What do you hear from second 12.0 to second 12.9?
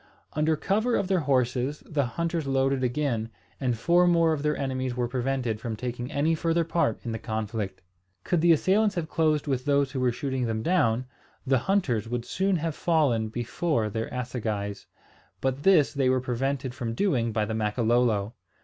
would soon have